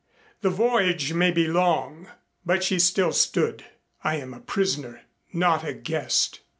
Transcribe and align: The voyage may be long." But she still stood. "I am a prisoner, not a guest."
The 0.41 0.49
voyage 0.49 1.13
may 1.13 1.29
be 1.29 1.47
long." 1.47 2.09
But 2.43 2.63
she 2.63 2.79
still 2.79 3.11
stood. 3.11 3.65
"I 4.03 4.15
am 4.15 4.33
a 4.33 4.39
prisoner, 4.39 5.01
not 5.31 5.63
a 5.63 5.75
guest." 5.75 6.39